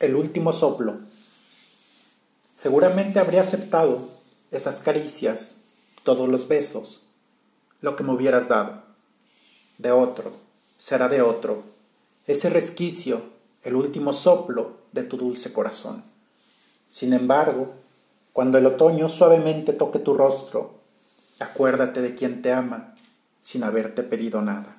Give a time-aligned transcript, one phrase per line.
[0.00, 1.00] el último soplo.
[2.54, 4.08] Seguramente habría aceptado
[4.50, 5.56] esas caricias,
[6.04, 7.02] todos los besos,
[7.80, 8.82] lo que me hubieras dado.
[9.78, 10.32] De otro,
[10.76, 11.62] será de otro,
[12.26, 13.22] ese resquicio,
[13.62, 16.04] el último soplo de tu dulce corazón.
[16.86, 17.74] Sin embargo,
[18.32, 20.80] cuando el otoño suavemente toque tu rostro,
[21.40, 22.94] acuérdate de quien te ama
[23.40, 24.76] sin haberte pedido nada.